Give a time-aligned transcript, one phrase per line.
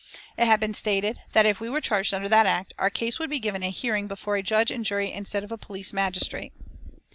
[0.35, 3.29] It had been stated that if we were charged under that act our case would
[3.29, 6.53] be given a hearing before a judge and jury instead of a police magistrate.